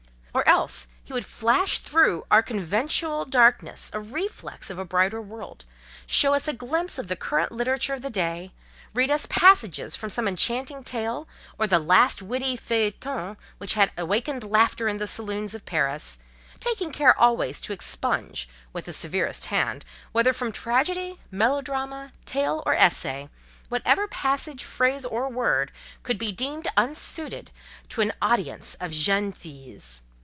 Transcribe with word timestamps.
Or 0.33 0.47
else 0.47 0.87
he 1.03 1.11
would 1.11 1.25
flash 1.25 1.79
through 1.79 2.23
our 2.31 2.41
conventual 2.41 3.25
darkness 3.25 3.91
a 3.93 3.99
reflex 3.99 4.69
of 4.69 4.79
a 4.79 4.85
brighter 4.85 5.21
world, 5.21 5.65
show 6.07 6.33
us 6.33 6.47
a 6.47 6.53
glimpse 6.53 6.97
of 6.97 7.09
the 7.09 7.17
current 7.17 7.51
literature 7.51 7.95
of 7.95 8.01
the 8.01 8.09
day, 8.09 8.53
read 8.93 9.11
us 9.11 9.25
passages 9.25 9.97
from 9.97 10.09
some 10.09 10.29
enchanting 10.29 10.85
tale, 10.85 11.27
or 11.57 11.67
the 11.67 11.79
last 11.79 12.21
witty 12.21 12.55
feuilleton 12.55 13.35
which 13.57 13.73
had 13.73 13.91
awakened 13.97 14.49
laughter 14.49 14.87
in 14.87 14.99
the 14.99 15.07
saloons 15.07 15.53
of 15.53 15.65
Paris; 15.65 16.17
taking 16.61 16.93
care 16.93 17.17
always 17.19 17.59
to 17.59 17.73
expunge, 17.73 18.47
with 18.71 18.85
the 18.85 18.93
severest 18.93 19.47
hand, 19.47 19.83
whether 20.13 20.31
from 20.31 20.53
tragedy, 20.53 21.19
melodrama, 21.29 22.13
tale, 22.25 22.63
or 22.65 22.73
essay, 22.73 23.29
whatever 23.67 24.07
passage, 24.07 24.63
phrase, 24.63 25.03
or 25.03 25.27
word, 25.27 25.73
could 26.03 26.17
be 26.17 26.31
deemed 26.31 26.69
unsuited 26.77 27.51
to 27.89 27.99
an 27.99 28.13
audience 28.21 28.75
of 28.75 28.91
"jeunes 28.93 29.37
filles." 29.37 30.03